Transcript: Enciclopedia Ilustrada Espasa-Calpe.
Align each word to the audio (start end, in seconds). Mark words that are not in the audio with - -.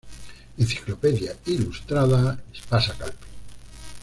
Enciclopedia 0.57 1.29
Ilustrada 1.45 2.41
Espasa-Calpe. 2.51 3.27